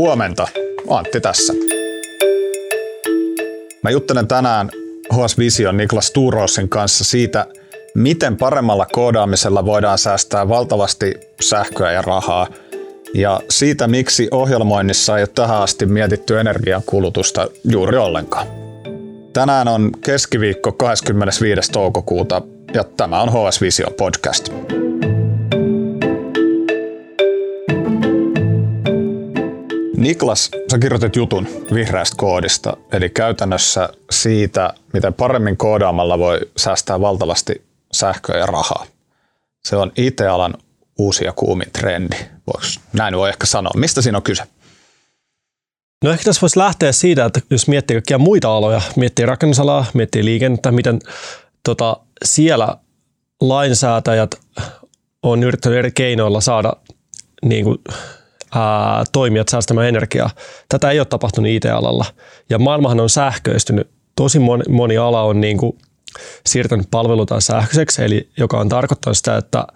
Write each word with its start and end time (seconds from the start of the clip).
Huomenta, 0.00 0.48
Antti 0.88 1.20
tässä. 1.20 1.52
Mä 3.82 3.90
juttelen 3.90 4.28
tänään 4.28 4.70
HS 5.14 5.38
Vision 5.38 5.76
Niklas 5.76 6.10
Tuurosin 6.10 6.68
kanssa 6.68 7.04
siitä, 7.04 7.46
miten 7.94 8.36
paremmalla 8.36 8.86
koodaamisella 8.86 9.64
voidaan 9.64 9.98
säästää 9.98 10.48
valtavasti 10.48 11.14
sähköä 11.40 11.92
ja 11.92 12.02
rahaa, 12.02 12.48
ja 13.14 13.40
siitä, 13.50 13.88
miksi 13.88 14.28
ohjelmoinnissa 14.30 15.16
ei 15.16 15.22
ole 15.22 15.28
tähän 15.34 15.62
asti 15.62 15.86
mietitty 15.86 16.40
energian 16.40 16.82
kulutusta 16.86 17.48
juuri 17.64 17.96
ollenkaan. 17.96 18.46
Tänään 19.32 19.68
on 19.68 19.90
keskiviikko 20.04 20.72
25. 20.72 21.72
toukokuuta 21.72 22.42
ja 22.74 22.84
tämä 22.84 23.22
on 23.22 23.28
HS 23.28 23.60
Vision 23.60 23.94
podcast. 23.94 24.52
Niklas, 30.00 30.50
sä 30.70 30.78
kirjoitit 30.78 31.16
jutun 31.16 31.48
vihreästä 31.74 32.16
koodista, 32.16 32.76
eli 32.92 33.10
käytännössä 33.10 33.88
siitä, 34.10 34.74
miten 34.92 35.14
paremmin 35.14 35.56
koodaamalla 35.56 36.18
voi 36.18 36.40
säästää 36.56 37.00
valtavasti 37.00 37.62
sähköä 37.92 38.38
ja 38.38 38.46
rahaa. 38.46 38.86
Se 39.64 39.76
on 39.76 39.92
IT-alan 39.96 40.54
uusi 40.98 41.24
ja 41.24 41.32
kuumin 41.32 41.70
trendi. 41.72 42.16
Voiko, 42.46 42.66
näin 42.92 43.16
voi 43.16 43.28
ehkä 43.28 43.46
sanoa. 43.46 43.72
Mistä 43.76 44.02
siinä 44.02 44.18
on 44.18 44.22
kyse? 44.22 44.42
No 46.04 46.10
ehkä 46.10 46.24
tässä 46.24 46.40
voisi 46.40 46.58
lähteä 46.58 46.92
siitä, 46.92 47.24
että 47.24 47.40
jos 47.50 47.68
miettii 47.68 47.94
kaikkia 47.94 48.18
muita 48.18 48.56
aloja, 48.56 48.80
miettii 48.96 49.26
rakennusalaa, 49.26 49.84
miettii 49.94 50.24
liikennettä, 50.24 50.72
miten 50.72 50.98
tota, 51.64 51.96
siellä 52.24 52.76
lainsäätäjät 53.40 54.30
on 55.22 55.42
yrittänyt 55.42 55.78
eri 55.78 55.92
keinoilla 55.92 56.40
saada 56.40 56.72
niin 57.44 57.64
kuin, 57.64 57.78
ää, 58.54 59.04
toimijat 59.12 59.48
säästämään 59.48 59.88
energiaa. 59.88 60.30
Tätä 60.68 60.90
ei 60.90 61.00
ole 61.00 61.06
tapahtunut 61.06 61.50
IT-alalla. 61.50 62.04
Ja 62.50 62.58
maailmahan 62.58 63.00
on 63.00 63.10
sähköistynyt. 63.10 63.90
Tosi 64.16 64.38
moni, 64.38 64.64
moni 64.68 64.96
ala 64.96 65.22
on 65.22 65.40
niin 65.40 65.56
kuin, 65.56 65.78
siirtänyt 66.46 66.86
palvelutaan 66.90 67.42
sähköiseksi, 67.42 68.04
eli 68.04 68.30
joka 68.36 68.58
on 68.58 68.68
tarkoittanut 68.68 69.16
sitä, 69.16 69.36
että 69.36 69.66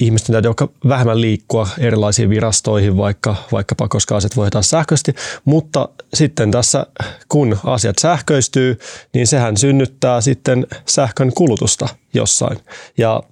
ihmisten 0.00 0.32
täytyy 0.32 0.50
vähemmän 0.88 1.20
liikkua 1.20 1.68
erilaisiin 1.78 2.30
virastoihin, 2.30 2.96
vaikka, 2.96 3.36
vaikkapa 3.52 3.88
koska 3.88 4.16
asiat 4.16 4.36
voidaan 4.36 4.64
sähköisesti, 4.64 5.14
mutta 5.44 5.88
sitten 6.14 6.50
tässä 6.50 6.86
kun 7.28 7.58
asiat 7.64 7.98
sähköistyy, 7.98 8.78
niin 9.14 9.26
sehän 9.26 9.56
synnyttää 9.56 10.20
sitten 10.20 10.66
sähkön 10.86 11.32
kulutusta 11.34 11.88
jossain. 12.14 12.58
Ja 12.98 13.22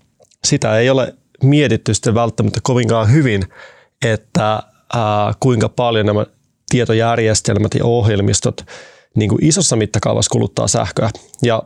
sitä 0.44 0.78
ei 0.78 0.90
ole 0.90 1.14
mietitty 1.42 1.94
sitten 1.94 2.14
välttämättä 2.14 2.60
kovinkaan 2.62 3.12
hyvin, 3.12 3.42
että 4.04 4.62
ää, 4.94 5.32
kuinka 5.40 5.68
paljon 5.68 6.06
nämä 6.06 6.26
tietojärjestelmät 6.70 7.74
ja 7.74 7.84
ohjelmistot 7.84 8.66
niin 9.14 9.30
kuin 9.30 9.44
isossa 9.44 9.76
mittakaavassa 9.76 10.30
kuluttaa 10.30 10.68
sähköä. 10.68 11.10
Ja 11.42 11.62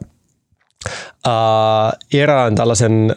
ää, 1.27 1.93
erään 2.13 2.55
tällaisen 2.55 3.17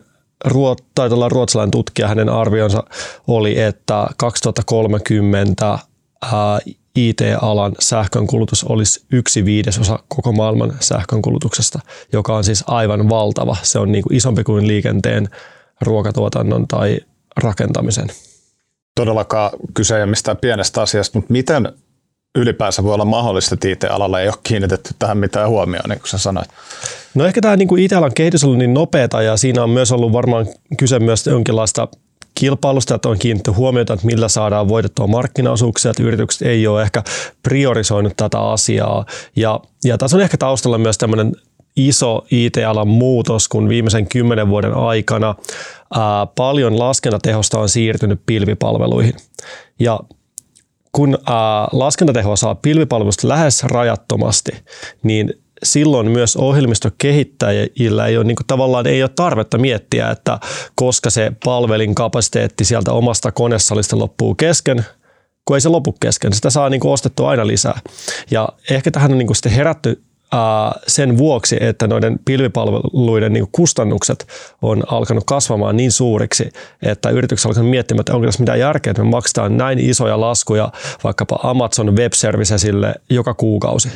olla 1.13 1.29
ruotsalainen 1.29 1.71
tutkija, 1.71 2.07
hänen 2.07 2.29
arvionsa 2.29 2.83
oli, 3.27 3.61
että 3.61 4.07
2030 4.17 5.65
ää, 5.65 6.59
IT-alan 6.95 7.75
sähkön 7.79 8.27
kulutus 8.27 8.63
olisi 8.63 9.05
yksi 9.11 9.45
viidesosa 9.45 9.99
koko 10.07 10.31
maailman 10.31 10.77
sähkön 10.79 11.21
kulutuksesta, 11.21 11.79
joka 12.13 12.35
on 12.35 12.43
siis 12.43 12.63
aivan 12.67 13.09
valtava. 13.09 13.57
Se 13.61 13.79
on 13.79 13.91
niin 13.91 14.03
kuin 14.03 14.17
isompi 14.17 14.43
kuin 14.43 14.67
liikenteen, 14.67 15.29
ruokatuotannon 15.81 16.67
tai 16.67 16.99
rakentamisen. 17.37 18.07
Todellakaan 18.95 19.51
kyse 19.73 19.95
ei 19.95 20.01
ole 20.01 20.09
mistään 20.09 20.37
pienestä 20.37 20.81
asiasta, 20.81 21.17
mutta 21.17 21.31
miten 21.31 21.73
ylipäänsä 22.35 22.83
voi 22.83 22.93
olla 22.93 23.05
mahdollista, 23.05 23.55
että 23.55 23.67
IT-alalla 23.67 24.21
ei 24.21 24.27
ole 24.27 24.35
kiinnitetty 24.43 24.89
tähän 24.99 25.17
mitään 25.17 25.49
huomioon, 25.49 25.89
niin 25.89 25.99
kuin 25.99 26.09
sä 26.09 26.17
sanoit? 26.17 26.49
No 27.13 27.25
ehkä 27.25 27.41
tämä 27.41 27.55
niin 27.55 27.79
IT-alan 27.79 28.13
kehitys 28.13 28.43
on 28.43 28.47
ollut 28.47 28.59
niin 28.59 28.73
nopeata 28.73 29.21
ja 29.21 29.37
siinä 29.37 29.63
on 29.63 29.69
myös 29.69 29.91
ollut 29.91 30.13
varmaan 30.13 30.47
kyse 30.77 30.99
myös 30.99 31.27
jonkinlaista 31.27 31.87
kilpailusta, 32.35 32.95
että 32.95 33.09
on 33.09 33.19
kiinnitetty 33.19 33.51
huomiota, 33.51 33.93
että 33.93 34.05
millä 34.05 34.27
saadaan 34.27 34.67
voitettua 34.67 35.07
markkinaosuuksia, 35.07 35.91
että 35.91 36.03
yritykset 36.03 36.41
ei 36.41 36.67
ole 36.67 36.81
ehkä 36.81 37.03
priorisoinut 37.43 38.13
tätä 38.17 38.39
asiaa. 38.39 39.05
Ja, 39.35 39.59
ja 39.83 39.97
tässä 39.97 40.17
on 40.17 40.23
ehkä 40.23 40.37
taustalla 40.37 40.77
myös 40.77 40.97
tämmöinen 40.97 41.31
iso 41.75 42.25
IT-alan 42.31 42.87
muutos, 42.87 43.47
kun 43.47 43.69
viimeisen 43.69 44.07
kymmenen 44.07 44.49
vuoden 44.49 44.73
aikana 44.73 45.35
ää, 45.95 46.25
paljon 46.25 46.79
laskentatehosta 46.79 47.59
on 47.59 47.69
siirtynyt 47.69 48.21
pilvipalveluihin. 48.25 49.13
Ja 49.79 49.99
kun 50.91 51.17
ää, 51.25 51.67
laskentatehoa 51.71 52.35
saa 52.35 52.55
pilvipalvelusta 52.55 53.27
lähes 53.27 53.63
rajattomasti, 53.63 54.51
niin 55.03 55.33
silloin 55.63 56.11
myös 56.11 56.35
ohjelmistokehittäjillä 56.35 58.07
ei 58.07 58.17
ole, 58.17 58.25
niin 58.25 58.35
kuin, 58.35 58.47
tavallaan 58.47 58.87
ei 58.87 59.03
ole 59.03 59.11
tarvetta 59.15 59.57
miettiä, 59.57 60.09
että 60.09 60.39
koska 60.75 61.09
se 61.09 61.31
palvelin 61.45 61.95
kapasiteetti 61.95 62.65
sieltä 62.65 62.91
omasta 62.91 63.31
konesalista 63.31 63.99
loppuu 63.99 64.35
kesken, 64.35 64.85
kun 65.45 65.57
ei 65.57 65.61
se 65.61 65.69
lopu 65.69 65.91
kesken. 65.91 66.33
Sitä 66.33 66.49
saa 66.49 66.69
niin 66.69 66.79
kuin, 66.81 66.91
ostettua 66.91 67.29
aina 67.29 67.47
lisää. 67.47 67.79
Ja 68.31 68.49
ehkä 68.69 68.91
tähän 68.91 69.11
on 69.11 69.17
niin 69.17 69.27
kuin, 69.27 69.35
sitten 69.35 69.51
herätty 69.51 70.03
sen 70.87 71.17
vuoksi, 71.17 71.57
että 71.59 71.87
noiden 71.87 72.19
pilvipalveluiden 72.25 73.33
niin 73.33 73.47
kustannukset 73.51 74.27
on 74.61 74.83
alkanut 74.91 75.23
kasvamaan 75.27 75.77
niin 75.77 75.91
suuriksi, 75.91 76.49
että 76.81 77.09
yritykset 77.09 77.45
alkanut 77.45 77.69
miettimään, 77.69 77.99
että 77.99 78.13
onko 78.13 78.25
tässä 78.25 78.39
mitään 78.39 78.59
järkeä, 78.59 78.91
että 78.91 79.03
me 79.03 79.09
maksetaan 79.09 79.57
näin 79.57 79.79
isoja 79.79 80.21
laskuja 80.21 80.71
vaikkapa 81.03 81.39
Amazon 81.43 81.95
Web 81.95 82.13
Servicesille 82.13 82.95
joka 83.09 83.33
kuukausi. 83.33 83.89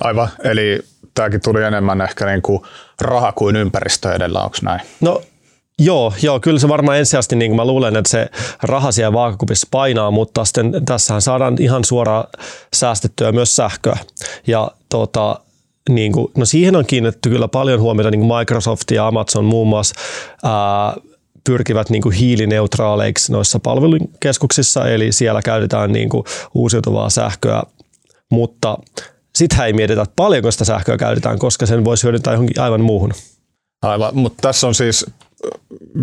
Aivan, 0.00 0.28
eli 0.44 0.80
tämäkin 1.14 1.40
tuli 1.40 1.62
enemmän 1.62 2.00
ehkä 2.00 2.26
niin 2.26 2.42
kuin 2.42 2.62
raha 3.00 3.32
kuin 3.32 3.56
ympäristö 3.56 4.12
edellä, 4.12 4.40
onko 4.40 4.56
näin? 4.62 4.80
No 5.00 5.22
Joo, 5.82 6.12
joo, 6.22 6.40
kyllä 6.40 6.58
se 6.58 6.68
varmaan 6.68 6.98
ensisijaisesti, 6.98 7.36
niin 7.36 7.50
kuin 7.50 7.56
mä 7.56 7.64
luulen, 7.64 7.96
että 7.96 8.10
se 8.10 8.26
raha 8.62 8.92
siellä 8.92 9.12
vaakakupissa 9.12 9.68
painaa, 9.70 10.10
mutta 10.10 10.44
sitten 10.44 10.84
tässähän 10.84 11.22
saadaan 11.22 11.56
ihan 11.60 11.84
suoraan 11.84 12.24
säästettyä 12.76 13.32
myös 13.32 13.56
sähköä. 13.56 13.98
Ja 14.46 14.70
tota, 14.88 15.40
niin 15.88 16.12
kuin, 16.12 16.32
no 16.36 16.44
siihen 16.44 16.76
on 16.76 16.86
kiinnitetty 16.86 17.30
kyllä 17.30 17.48
paljon 17.48 17.80
huomiota, 17.80 18.10
niin 18.10 18.20
kuin 18.20 18.38
Microsoft 18.38 18.90
ja 18.90 19.06
Amazon 19.06 19.44
muun 19.44 19.68
muassa 19.68 19.94
ää, 20.44 20.96
pyrkivät 21.44 21.90
niin 21.90 22.02
kuin 22.02 22.14
hiilineutraaleiksi 22.14 23.32
noissa 23.32 23.58
palvelukeskuksissa, 23.60 24.88
eli 24.88 25.12
siellä 25.12 25.42
käytetään 25.42 25.92
niin 25.92 26.08
kuin 26.08 26.24
uusiutuvaa 26.54 27.10
sähköä, 27.10 27.62
mutta 28.30 28.78
sitä 29.34 29.66
ei 29.66 29.72
mietitä, 29.72 30.02
että 30.02 30.12
paljonko 30.16 30.50
sitä 30.50 30.64
sähköä 30.64 30.96
käytetään, 30.96 31.38
koska 31.38 31.66
sen 31.66 31.84
voisi 31.84 32.02
hyödyntää 32.02 32.32
johonkin 32.32 32.60
aivan 32.60 32.80
muuhun. 32.80 33.12
Aivan, 33.82 34.16
mutta 34.16 34.38
tässä 34.40 34.66
on 34.66 34.74
siis 34.74 35.06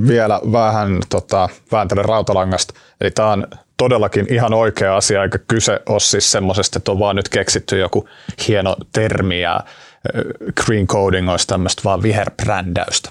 vielä 0.08 0.42
vähän 0.52 1.00
tota, 1.09 1.50
vääntelen 1.72 2.06
rautalangasta. 2.06 2.74
Eli 3.02 3.12
tämä 3.12 3.31
on 3.31 3.48
todellakin 3.78 4.34
ihan 4.34 4.53
oikea 4.53 4.98
asia, 4.98 5.24
eikä 5.24 5.40
kyse 5.48 5.80
ole 5.90 6.00
siis 6.00 6.31
semmoisesta, 6.31 6.78
että 6.78 6.92
on 6.92 7.00
vaan 7.00 7.16
nyt 7.16 7.30
keksitty 7.30 7.78
joku 7.78 8.09
hieno 8.48 8.75
termi 8.92 9.42
ja 9.42 9.59
green 10.66 10.88
coding 10.88 11.30
olisi 11.30 11.48
tämmöistä 11.48 11.81
vaan 11.86 12.03
viherbrändäystä. 12.03 13.09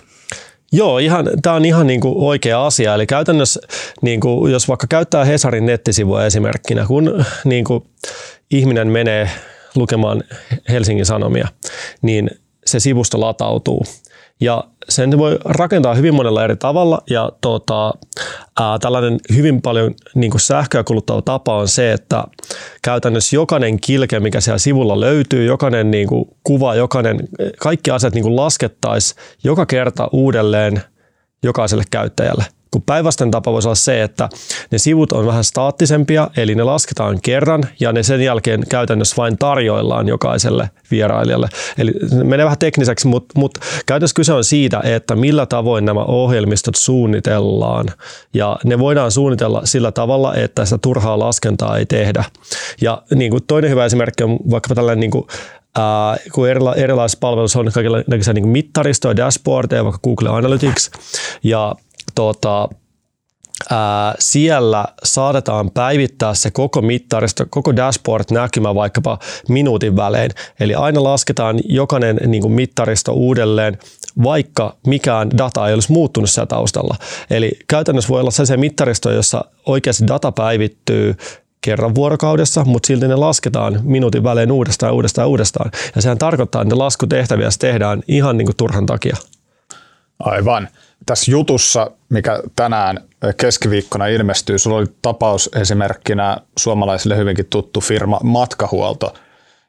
Joo, 0.72 0.98
ihan, 0.98 1.30
tämä 1.42 1.56
on 1.56 1.64
ihan 1.64 1.86
niin 1.86 2.00
kuin 2.00 2.14
oikea 2.16 2.66
asia. 2.66 2.94
Eli 2.94 3.06
käytännössä, 3.06 3.60
niin 4.02 4.20
kuin, 4.20 4.52
jos 4.52 4.68
vaikka 4.68 4.86
käyttää 4.86 5.24
Hesarin 5.24 5.66
nettisivua 5.66 6.26
esimerkkinä, 6.26 6.86
kun 6.86 7.24
niin 7.44 7.64
kuin, 7.64 7.84
ihminen 8.50 8.88
menee 8.88 9.30
lukemaan 9.74 10.22
Helsingin 10.68 11.06
Sanomia, 11.06 11.48
niin 12.02 12.30
se 12.66 12.80
sivusto 12.80 13.20
latautuu. 13.20 13.84
Ja 14.40 14.64
sen 14.88 15.18
voi 15.18 15.38
rakentaa 15.44 15.94
hyvin 15.94 16.14
monella 16.14 16.44
eri 16.44 16.56
tavalla 16.56 17.02
ja 17.10 17.32
tota, 17.40 17.94
ää, 18.60 18.78
tällainen 18.78 19.18
hyvin 19.34 19.62
paljon 19.62 19.94
niin 20.14 20.30
kuin 20.30 20.40
sähköä 20.40 20.84
kuluttava 20.84 21.22
tapa 21.22 21.56
on 21.56 21.68
se, 21.68 21.92
että 21.92 22.24
käytännössä 22.82 23.36
jokainen 23.36 23.80
kilke, 23.80 24.20
mikä 24.20 24.40
siellä 24.40 24.58
sivulla 24.58 25.00
löytyy, 25.00 25.44
jokainen 25.44 25.90
niin 25.90 26.08
kuin 26.08 26.24
kuva, 26.44 26.74
jokainen, 26.74 27.28
kaikki 27.58 27.90
asiat 27.90 28.14
niin 28.14 28.36
laskettaisiin 28.36 29.20
joka 29.44 29.66
kerta 29.66 30.08
uudelleen 30.12 30.82
jokaiselle 31.42 31.84
käyttäjälle. 31.90 32.44
Kun 32.70 32.82
päinvastainen 32.82 33.30
tapa 33.30 33.52
voisi 33.52 33.68
olla 33.68 33.74
se, 33.74 34.02
että 34.02 34.28
ne 34.70 34.78
sivut 34.78 35.12
on 35.12 35.26
vähän 35.26 35.44
staattisempia, 35.44 36.30
eli 36.36 36.54
ne 36.54 36.62
lasketaan 36.62 37.18
kerran 37.22 37.64
ja 37.80 37.92
ne 37.92 38.02
sen 38.02 38.20
jälkeen 38.20 38.62
käytännössä 38.68 39.16
vain 39.16 39.38
tarjoillaan 39.38 40.08
jokaiselle 40.08 40.70
vierailijalle. 40.90 41.48
Eli 41.78 41.92
menee 42.24 42.44
vähän 42.44 42.58
tekniseksi, 42.58 43.06
mutta, 43.06 43.40
mutta 43.40 43.60
käytännössä 43.86 44.14
kyse 44.14 44.32
on 44.32 44.44
siitä, 44.44 44.80
että 44.84 45.16
millä 45.16 45.46
tavoin 45.46 45.84
nämä 45.84 46.04
ohjelmistot 46.04 46.74
suunnitellaan. 46.74 47.86
Ja 48.34 48.56
ne 48.64 48.78
voidaan 48.78 49.10
suunnitella 49.10 49.60
sillä 49.64 49.92
tavalla, 49.92 50.34
että 50.34 50.64
sitä 50.64 50.78
turhaa 50.78 51.18
laskentaa 51.18 51.78
ei 51.78 51.86
tehdä. 51.86 52.24
Ja 52.80 53.02
niin 53.14 53.30
kuin 53.30 53.42
toinen 53.46 53.70
hyvä 53.70 53.84
esimerkki 53.84 54.24
on 54.24 54.38
vaikkapa 54.50 54.74
tällainen 54.74 55.00
niin 55.00 55.10
kuin 55.10 55.26
Uh, 55.78 56.32
kun 56.32 56.48
erila, 56.48 56.74
erilaisissa 56.74 57.18
palveluissa 57.20 57.60
on 57.60 57.70
kaikenlaisia 57.74 58.34
niin 58.34 58.48
mittaristoja, 58.48 59.16
dashboardeja, 59.16 59.84
vaikka 59.84 60.00
Google 60.04 60.28
Analytics, 60.28 60.90
ja 61.42 61.74
tuota, 62.16 62.68
ää, 63.70 64.14
siellä 64.18 64.84
saatetaan 65.04 65.70
päivittää 65.70 66.34
se 66.34 66.50
koko 66.50 66.82
mittaristo, 66.82 67.44
koko 67.50 67.76
dashboard 67.76 68.24
näkymä 68.30 68.74
vaikkapa 68.74 69.18
minuutin 69.48 69.96
välein. 69.96 70.30
Eli 70.60 70.74
aina 70.74 71.02
lasketaan 71.02 71.60
jokainen 71.64 72.20
niin 72.26 72.42
kuin 72.42 72.52
mittaristo 72.52 73.12
uudelleen, 73.12 73.78
vaikka 74.22 74.76
mikään 74.86 75.30
data 75.38 75.68
ei 75.68 75.74
olisi 75.74 75.92
muuttunut 75.92 76.30
siellä 76.30 76.46
taustalla. 76.46 76.96
Eli 77.30 77.52
käytännössä 77.68 78.08
voi 78.08 78.20
olla 78.20 78.30
se 78.30 78.56
mittaristo, 78.56 79.10
jossa 79.10 79.44
oikeasti 79.66 80.06
data 80.06 80.32
päivittyy 80.32 81.14
kerran 81.60 81.94
vuorokaudessa, 81.94 82.64
mutta 82.64 82.86
silti 82.86 83.08
ne 83.08 83.14
lasketaan 83.16 83.80
minuutin 83.82 84.24
välein 84.24 84.52
uudestaan, 84.52 84.92
uudestaan, 84.94 85.28
uudestaan. 85.28 85.70
Ja 85.94 86.02
sehän 86.02 86.18
tarkoittaa, 86.18 86.62
että 86.62 86.74
ne 86.74 86.78
laskutehtäviä 86.78 87.48
tehdään 87.58 88.02
ihan 88.08 88.38
niin 88.38 88.46
kuin 88.46 88.56
turhan 88.56 88.86
takia. 88.86 89.16
Aivan. 90.18 90.68
Tässä 91.06 91.30
jutussa, 91.30 91.90
mikä 92.08 92.42
tänään 92.56 93.00
keskiviikkona 93.36 94.06
ilmestyy, 94.06 94.58
sulla 94.58 94.76
oli 94.76 94.86
tapaus 95.02 95.50
esimerkkinä 95.60 96.36
suomalaisille 96.58 97.16
hyvinkin 97.16 97.46
tuttu 97.46 97.80
firma 97.80 98.20
Matkahuolto. 98.22 99.14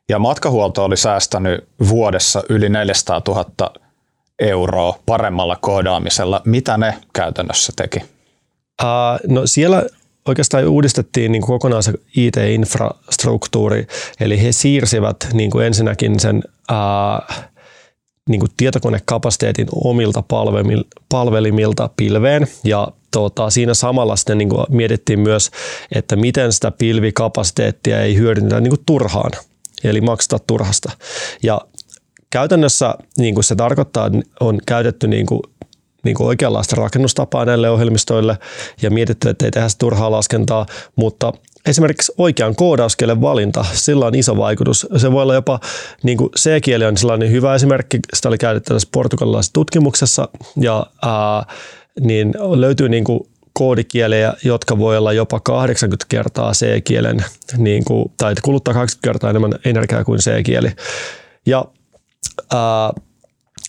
Ja 0.09 0.19
Matkahuolto 0.19 0.83
oli 0.83 0.97
säästänyt 0.97 1.67
vuodessa 1.89 2.43
yli 2.49 2.69
400 2.69 3.21
000 3.27 3.73
euroa 4.39 4.99
paremmalla 5.05 5.55
koodaamisella. 5.55 6.41
Mitä 6.45 6.77
ne 6.77 6.93
käytännössä 7.13 7.73
teki? 7.75 7.99
Uh, 8.81 9.33
no 9.33 9.41
siellä 9.45 9.83
oikeastaan 10.27 10.67
uudistettiin 10.67 11.31
niin 11.31 11.41
kokonaan 11.41 11.83
se 11.83 11.93
IT-infrastruktuuri, 12.15 13.87
eli 14.19 14.43
he 14.43 14.51
siirsivät 14.51 15.17
niin 15.33 15.51
kuin 15.51 15.65
ensinnäkin 15.65 16.19
sen 16.19 16.43
uh, 16.71 17.35
niin 18.27 18.39
kuin 18.39 18.51
tietokonekapasiteetin 18.57 19.67
omilta 19.83 20.23
palvelimilta 21.09 21.89
pilveen 21.97 22.47
ja 22.63 22.87
tota, 23.11 23.49
siinä 23.49 23.73
samalla 23.73 24.15
sitten 24.15 24.37
niin 24.37 24.49
kuin 24.49 24.65
mietittiin 24.69 25.19
myös, 25.19 25.51
että 25.91 26.15
miten 26.15 26.53
sitä 26.53 26.71
pilvikapasiteettia 26.71 28.01
ei 28.01 28.15
hyödynnetä 28.15 28.61
niin 28.61 28.71
kuin 28.71 28.83
turhaan, 28.85 29.31
eli 29.83 30.01
maksata 30.01 30.43
turhasta. 30.47 30.91
Ja 31.43 31.61
käytännössä 32.29 32.95
niin 33.17 33.33
kuin 33.33 33.43
se 33.43 33.55
tarkoittaa, 33.55 34.09
on 34.39 34.59
käytetty 34.65 35.07
niin 35.07 35.25
kuin 35.25 35.41
niin 36.03 36.15
kuin 36.15 36.27
oikeanlaista 36.27 36.75
rakennustapaa 36.75 37.45
näille 37.45 37.69
ohjelmistoille 37.69 38.37
ja 38.81 38.91
mietitty, 38.91 39.29
että 39.29 39.45
ei 39.45 39.51
tehdä 39.51 39.67
turhaa 39.79 40.11
laskentaa, 40.11 40.65
mutta 40.95 41.33
esimerkiksi 41.65 42.13
oikean 42.17 42.55
koodauskielen 42.55 43.21
valinta, 43.21 43.65
sillä 43.73 44.05
on 44.05 44.15
iso 44.15 44.37
vaikutus. 44.37 44.87
Se 44.97 45.11
voi 45.11 45.21
olla 45.21 45.33
jopa, 45.33 45.59
niin 46.03 46.17
kuin 46.17 46.31
C-kieli 46.31 46.85
on 46.85 46.97
sellainen 46.97 47.31
hyvä 47.31 47.55
esimerkki, 47.55 47.99
sitä 48.13 48.29
oli 48.29 48.37
käytetty 48.37 48.73
tässä 48.73 48.89
portugalilaisessa 48.91 49.53
tutkimuksessa, 49.53 50.29
ja 50.59 50.85
ää, 51.01 51.43
niin 51.99 52.33
löytyy 52.55 52.89
niin 52.89 53.03
kuin 53.03 53.19
koodikielejä, 53.53 54.33
jotka 54.43 54.77
voi 54.77 54.97
olla 54.97 55.13
jopa 55.13 55.39
80 55.39 56.05
kertaa 56.09 56.51
C-kielen, 56.51 57.25
niin 57.57 57.85
kuin, 57.85 58.11
tai 58.17 58.35
kuluttaa 58.41 58.73
80 58.73 59.07
kertaa 59.07 59.29
enemmän 59.29 59.53
energiaa 59.65 60.03
kuin 60.03 60.19
C-kieli. 60.19 60.71
Ja 61.45 61.65
ää, 62.53 62.93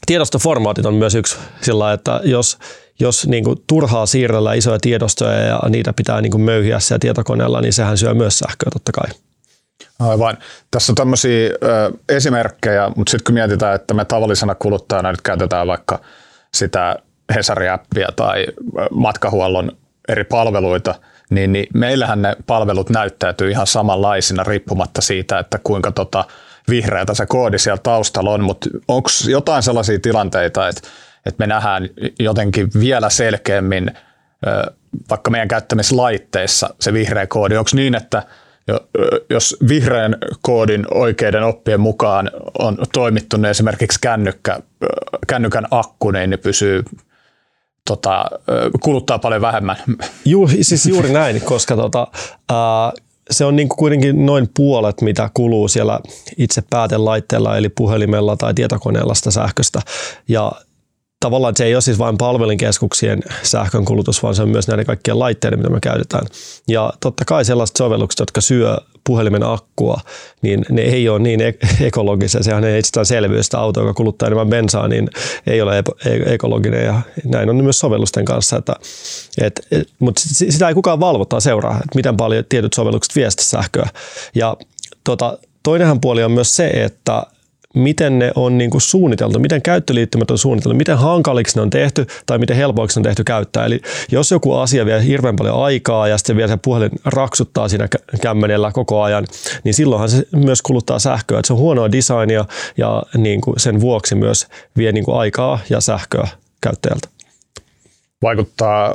tiedostoformaatit 0.06 0.86
on 0.86 0.94
myös 0.94 1.14
yksi 1.14 1.36
sillä 1.62 1.92
että 1.92 2.20
jos, 2.24 2.58
jos 3.00 3.26
niin 3.26 3.44
kuin 3.44 3.56
turhaa 3.66 4.06
siirrellä 4.06 4.54
isoja 4.54 4.78
tiedostoja 4.78 5.38
ja 5.38 5.60
niitä 5.68 5.92
pitää 5.92 6.20
niin 6.20 6.30
kuin 6.30 6.42
möyhiä 6.42 6.78
siellä 6.78 6.98
tietokoneella, 6.98 7.60
niin 7.60 7.72
sehän 7.72 7.98
syö 7.98 8.14
myös 8.14 8.38
sähköä 8.38 8.70
totta 8.72 8.92
kai. 8.92 9.10
Aivan. 9.98 10.38
Tässä 10.70 10.92
on 10.92 10.96
tämmöisiä 10.96 11.50
ö, 11.62 11.92
esimerkkejä, 12.08 12.90
mutta 12.96 13.10
sitten 13.10 13.24
kun 13.24 13.34
mietitään, 13.34 13.74
että 13.74 13.94
me 13.94 14.04
tavallisena 14.04 14.54
kuluttajana 14.54 15.10
nyt 15.10 15.20
käytetään 15.20 15.66
vaikka 15.66 16.00
sitä 16.54 16.96
Hesari-appia 17.34 18.12
tai 18.16 18.46
matkahuollon 18.90 19.72
eri 20.08 20.24
palveluita, 20.24 20.94
niin, 21.30 21.52
niin 21.52 21.66
meillähän 21.74 22.22
ne 22.22 22.36
palvelut 22.46 22.90
näyttäytyy 22.90 23.50
ihan 23.50 23.66
samanlaisina 23.66 24.44
riippumatta 24.44 25.00
siitä, 25.00 25.38
että 25.38 25.58
kuinka 25.64 25.92
tota, 25.92 26.24
vihreätä 26.68 27.14
se 27.14 27.26
koodi 27.26 27.58
siellä 27.58 27.80
taustalla 27.82 28.30
on, 28.30 28.44
mutta 28.44 28.68
onko 28.88 29.10
jotain 29.28 29.62
sellaisia 29.62 29.98
tilanteita, 29.98 30.68
että, 30.68 30.88
että 31.26 31.42
me 31.42 31.46
nähdään 31.46 31.88
jotenkin 32.18 32.70
vielä 32.80 33.10
selkeämmin 33.10 33.90
vaikka 35.10 35.30
meidän 35.30 35.48
käyttämissä 35.48 35.96
laitteissa 35.96 36.74
se 36.80 36.92
vihreä 36.92 37.26
koodi, 37.26 37.56
onko 37.56 37.70
niin, 37.74 37.94
että 37.94 38.22
jos 39.30 39.56
vihreän 39.68 40.16
koodin 40.42 40.86
oikeiden 40.94 41.42
oppien 41.42 41.80
mukaan 41.80 42.30
on 42.58 42.78
toimittu 42.92 43.36
ne 43.36 43.50
esimerkiksi 43.50 43.98
kännykkä, 44.00 44.60
kännykän 45.26 45.66
akku, 45.70 46.10
niin 46.10 46.30
ne 46.30 46.36
pysyy 46.36 46.84
tota, 47.84 48.24
kuluttaa 48.80 49.18
paljon 49.18 49.42
vähemmän. 49.42 49.76
Juu, 50.24 50.48
siis 50.48 50.86
juuri 50.86 51.12
näin, 51.12 51.40
koska 51.40 51.76
tota, 51.76 52.06
ää, 52.50 52.92
se 53.30 53.44
on 53.44 53.56
niin 53.56 53.68
kuin 53.68 53.78
kuitenkin 53.78 54.26
noin 54.26 54.48
puolet, 54.56 55.00
mitä 55.00 55.30
kuluu 55.34 55.68
siellä 55.68 56.00
itse 56.36 56.62
päätelaitteella, 56.70 57.56
eli 57.56 57.68
puhelimella 57.68 58.36
tai 58.36 58.54
tietokoneella 58.54 59.14
sitä 59.14 59.30
sähköstä. 59.30 59.80
Ja 60.28 60.52
tavallaan 61.20 61.56
se 61.56 61.64
ei 61.64 61.74
ole 61.74 61.80
siis 61.80 61.98
vain 61.98 62.18
palvelinkeskuksien 62.18 63.22
sähkön 63.42 63.84
kulutus, 63.84 64.22
vaan 64.22 64.34
se 64.34 64.42
on 64.42 64.48
myös 64.48 64.68
näiden 64.68 64.86
kaikkien 64.86 65.18
laitteiden, 65.18 65.58
mitä 65.58 65.70
me 65.70 65.80
käytetään. 65.80 66.26
Ja 66.68 66.92
totta 67.00 67.24
kai 67.24 67.44
sellaiset 67.44 67.76
sovellukset, 67.76 68.18
jotka 68.20 68.40
syö 68.40 68.76
puhelimen 69.04 69.42
akkua, 69.42 70.00
niin 70.42 70.64
ne 70.70 70.82
ei 70.82 71.08
ole 71.08 71.18
niin 71.18 71.40
ekologisia. 71.80 72.42
Sehän 72.42 72.64
ei 72.64 72.82
selvyys, 73.02 73.46
että 73.46 73.58
auto, 73.58 73.80
joka 73.80 73.94
kuluttaa 73.94 74.26
enemmän 74.26 74.48
bensaa, 74.48 74.88
niin 74.88 75.08
ei 75.46 75.62
ole 75.62 75.78
e-, 75.78 76.34
ekologinen 76.34 76.84
ja 76.84 77.00
näin 77.24 77.50
on 77.50 77.64
myös 77.64 77.78
sovellusten 77.78 78.24
kanssa. 78.24 78.56
Että, 78.56 78.76
et, 79.40 79.66
et, 79.70 79.88
mutta 79.98 80.22
sitä 80.24 80.68
ei 80.68 80.74
kukaan 80.74 81.00
valvota 81.00 81.40
seuraa, 81.40 81.74
että 81.74 81.94
miten 81.94 82.16
paljon 82.16 82.44
tietyt 82.48 82.72
sovellukset 82.72 83.16
viesti 83.16 83.44
sähköä. 83.44 83.88
Ja 84.34 84.56
tota, 85.04 85.38
toinenhan 85.62 86.00
puoli 86.00 86.24
on 86.24 86.32
myös 86.32 86.56
se, 86.56 86.66
että 86.68 87.22
miten 87.74 88.18
ne 88.18 88.32
on 88.34 88.58
niin 88.58 88.70
kuin 88.70 88.80
suunniteltu, 88.80 89.38
miten 89.38 89.62
käyttöliittymät 89.62 90.30
on 90.30 90.38
suunniteltu, 90.38 90.76
miten 90.76 90.98
hankaliksi 90.98 91.56
ne 91.56 91.62
on 91.62 91.70
tehty 91.70 92.06
tai 92.26 92.38
miten 92.38 92.56
helpoiksi 92.56 92.96
ne 92.96 93.00
on 93.00 93.04
tehty 93.04 93.24
käyttää. 93.24 93.66
Eli 93.66 93.80
jos 94.12 94.30
joku 94.30 94.54
asia 94.54 94.86
vie 94.86 95.04
hirveän 95.04 95.36
paljon 95.36 95.64
aikaa 95.64 96.08
ja 96.08 96.18
sitten 96.18 96.36
vielä 96.36 96.48
se 96.48 96.58
puhelin 96.64 96.90
raksuttaa 97.04 97.68
siinä 97.68 97.88
kämmenellä 98.22 98.72
koko 98.72 99.02
ajan, 99.02 99.26
niin 99.64 99.74
silloinhan 99.74 100.08
se 100.08 100.26
myös 100.36 100.62
kuluttaa 100.62 100.98
sähköä. 100.98 101.38
Että 101.38 101.46
se 101.46 101.52
on 101.52 101.58
huonoa 101.58 101.92
designia 101.92 102.44
ja 102.76 103.02
niin 103.16 103.40
kuin 103.40 103.60
sen 103.60 103.80
vuoksi 103.80 104.14
myös 104.14 104.46
vie 104.76 104.92
niin 104.92 105.04
kuin 105.04 105.18
aikaa 105.18 105.58
ja 105.70 105.80
sähköä 105.80 106.28
käyttäjältä. 106.60 107.08
Vaikuttaa 108.22 108.94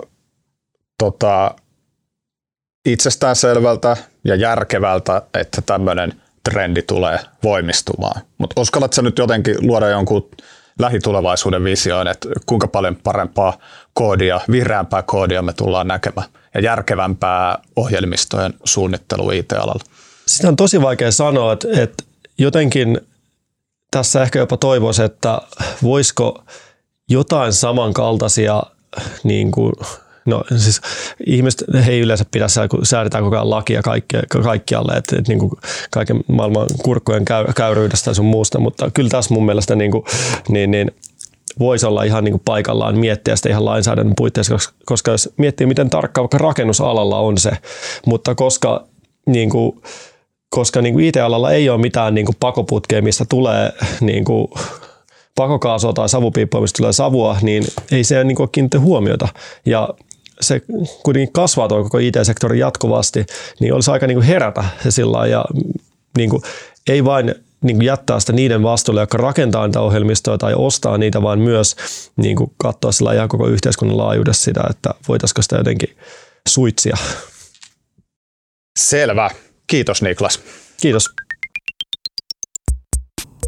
tota, 1.00 1.56
itsestään 2.86 3.36
selvältä 3.36 3.98
ja 4.24 4.36
järkevältä, 4.36 5.22
että 5.34 5.62
tämmöinen– 5.62 6.14
trendi 6.50 6.82
tulee 6.82 7.20
voimistumaan. 7.44 8.22
Mutta 8.38 8.62
uskallatko 8.62 9.02
nyt 9.02 9.18
jotenkin 9.18 9.56
luoda 9.62 9.90
jonkun 9.90 10.30
lähitulevaisuuden 10.80 11.64
visioon, 11.64 12.08
että 12.08 12.30
kuinka 12.46 12.68
paljon 12.68 12.96
parempaa 12.96 13.58
koodia, 13.94 14.42
vihreämpää 14.52 15.02
koodia 15.04 15.42
me 15.42 15.54
tullaan 15.54 15.88
näkemään 15.88 16.28
ja 16.54 16.62
järkevämpää 16.62 17.58
ohjelmistojen 17.76 18.54
suunnittelu 18.64 19.32
IT-alalla? 19.32 19.84
Sitä 20.26 20.48
on 20.48 20.56
tosi 20.56 20.82
vaikea 20.82 21.12
sanoa, 21.12 21.54
että, 21.54 21.68
että 21.72 22.04
jotenkin 22.38 23.02
tässä 23.92 24.24
ehkä 24.24 24.40
jopa 24.40 24.58
toivoisi, 24.58 25.04
että 25.04 25.42
voisiko 25.84 26.44
jotain 27.10 27.54
samankaltaisia 27.54 28.64
niin 29.24 29.52
kuin 29.52 29.74
No 30.26 30.44
siis 30.58 30.82
ihmiset 31.28 31.64
he 31.86 31.92
ei 31.92 32.00
yleensä 32.00 32.26
pidä 32.32 32.46
kun 32.70 32.86
säädetään 32.86 33.24
koko 33.24 33.36
ajan 33.36 33.50
lakia 33.50 33.82
kaikki, 33.82 34.18
kaikkialle, 34.44 34.94
että, 34.94 35.16
että 35.18 35.32
niin 35.32 35.40
kuin 35.40 35.52
kaiken 35.92 36.20
maailman 36.28 36.68
kurkkojen 36.84 37.26
käy, 37.26 37.46
käyryydestä 37.56 38.10
ja 38.10 38.14
sun 38.14 38.26
muusta, 38.26 38.60
mutta 38.60 38.92
kyllä 38.92 39.10
tässä 39.10 39.34
mun 39.34 39.46
mielestä 39.46 39.76
niin 39.76 39.92
kuin, 39.92 40.04
niin, 40.50 40.72
niin, 40.72 40.92
voisi 41.60 41.86
olla 41.86 42.04
ihan 42.04 42.24
niin 42.24 42.32
kuin 42.32 42.42
paikallaan 42.46 42.98
miettiä 42.98 43.36
sitä 43.36 43.50
ihan 43.50 43.66
lainsäädännön 43.66 44.16
puitteissa, 44.18 44.58
koska 44.86 45.12
jos 45.12 45.30
miettii, 45.38 45.68
miten 45.68 45.90
tarkka 45.90 46.22
vaikka 46.22 46.38
rakennusalalla 46.38 47.20
on 47.20 47.38
se, 47.38 47.52
mutta 48.06 48.36
koska 48.36 48.86
niin 49.26 49.50
kuin, 49.50 49.82
koska 50.50 50.82
niin 50.82 50.94
kuin 50.94 51.06
IT-alalla 51.06 51.52
ei 51.52 51.70
ole 51.70 51.82
mitään 51.82 52.16
niin 52.16 52.26
kuin 52.26 52.36
pakoputkea, 52.40 53.02
mistä 53.02 53.26
tulee 53.30 53.72
niin 54.02 54.26
kuin 54.26 54.48
pakokaasua 55.36 55.94
tai 55.94 56.10
savupiippua, 56.10 56.62
mistä 56.62 56.78
tulee 56.78 56.94
savua, 56.94 57.38
niin 57.42 57.64
ei 57.92 58.04
se 58.04 58.24
niin 58.24 58.38
kiinnitä 58.52 58.80
huomiota. 58.80 59.28
Ja 59.66 59.90
se 60.42 60.62
kuitenkin 61.04 61.34
kasvaa 61.34 61.68
tuo 61.68 61.84
koko 61.84 61.98
IT-sektori 61.98 62.60
jatkuvasti, 62.60 63.26
niin 63.60 63.74
olisi 63.74 63.92
aika 63.92 64.08
niin 64.08 64.18
kuin 64.18 64.28
herätä 64.28 64.64
se 64.84 64.92
sillä 64.92 65.28
ja 65.28 65.46
niin 66.18 66.30
kuin, 66.30 66.44
ei 66.88 67.06
vain 67.06 67.36
niin 67.62 67.78
kuin 67.78 67.86
jättää 67.86 68.20
sitä 68.20 68.34
niiden 68.34 68.64
vastuulle, 68.64 69.02
jotka 69.02 69.18
rakentaa 69.18 69.68
niitä 69.68 69.82
ohjelmistoja 69.82 70.38
tai 70.38 70.54
ostaa 70.54 70.98
niitä, 70.98 71.22
vaan 71.22 71.40
myös 71.40 71.76
niin 72.16 72.36
kuin 72.36 72.52
katsoa 72.58 72.92
sillä 72.92 73.14
ihan 73.14 73.30
koko 73.30 73.48
yhteiskunnan 73.48 73.98
laajuudessa 73.98 74.44
sitä, 74.44 74.64
että 74.70 74.94
voitaisiko 75.08 75.42
sitä 75.42 75.56
jotenkin 75.56 75.98
suitsia. 76.50 76.98
Selvä. 78.80 79.30
Kiitos 79.68 80.02
Niklas. 80.02 80.40
Kiitos. 80.82 81.10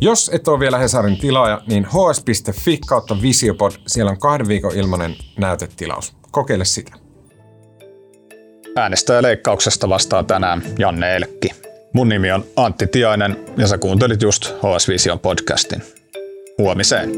Jos 0.01 0.31
et 0.33 0.47
ole 0.47 0.59
vielä 0.59 0.77
Hesarin 0.77 1.17
tilaaja, 1.17 1.61
niin 1.67 1.85
hs.fi 1.85 2.79
kautta 2.87 3.21
Visiopod, 3.21 3.71
siellä 3.87 4.11
on 4.11 4.19
kahden 4.19 4.47
viikon 4.47 4.75
ilmainen 4.75 5.15
näytetilaus. 5.37 6.13
Kokeile 6.31 6.65
sitä. 6.65 6.91
Äänestäjäleikkauksesta 8.75 9.89
vastaa 9.89 10.23
tänään 10.23 10.61
Janne 10.79 11.15
Elkki. 11.15 11.49
Mun 11.93 12.09
nimi 12.09 12.31
on 12.31 12.45
Antti 12.55 12.87
Tiainen 12.87 13.37
ja 13.57 13.67
sä 13.67 13.77
kuuntelit 13.77 14.21
just 14.21 14.45
HS 14.45 14.87
Vision 14.87 15.19
podcastin. 15.19 15.81
Huomiseen. 16.57 17.11